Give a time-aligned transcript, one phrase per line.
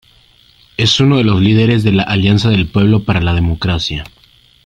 [0.77, 4.03] Es uno de los líderes de la Alianza del Pueblo para la Democracia.